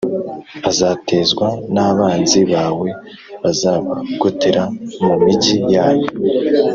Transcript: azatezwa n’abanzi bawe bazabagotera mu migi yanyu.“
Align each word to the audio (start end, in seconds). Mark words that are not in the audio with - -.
azatezwa 0.69 1.47
n’abanzi 1.73 2.39
bawe 2.51 2.89
bazabagotera 3.43 4.63
mu 5.05 5.13
migi 5.23 5.55
yanyu.“ 5.75 6.09